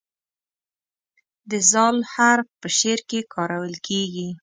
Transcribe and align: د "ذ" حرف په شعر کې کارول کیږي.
د 1.49 1.51
"ذ" 1.71 1.77
حرف 2.13 2.47
په 2.61 2.67
شعر 2.77 2.99
کې 3.09 3.19
کارول 3.33 3.73
کیږي. 3.87 4.29